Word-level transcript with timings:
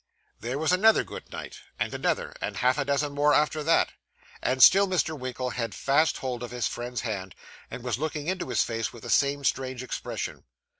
There 0.39 0.57
was 0.57 0.71
another 0.71 1.03
good 1.03 1.31
night, 1.31 1.59
and 1.77 1.93
another, 1.93 2.33
and 2.41 2.57
half 2.57 2.79
a 2.79 2.85
dozen 2.85 3.11
more 3.13 3.35
after 3.35 3.61
that, 3.61 3.91
and 4.41 4.63
still 4.63 4.87
Mr. 4.87 5.15
Winkle 5.15 5.51
had 5.51 5.75
fast 5.75 6.17
hold 6.17 6.41
of 6.41 6.49
his 6.49 6.67
friend's 6.67 7.01
hand, 7.01 7.35
and 7.69 7.83
was 7.83 7.99
looking 7.99 8.25
into 8.25 8.49
his 8.49 8.63
face 8.63 8.91
with 8.91 9.03
the 9.03 9.11
same 9.11 9.43
strange 9.43 9.83
expression. 9.83 10.45